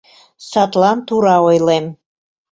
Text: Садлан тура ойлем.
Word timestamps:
Садлан 0.49 0.99
тура 1.07 1.35
ойлем. 1.49 1.85